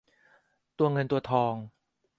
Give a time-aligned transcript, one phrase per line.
[0.77, 1.53] ตัวเงินตัวทอง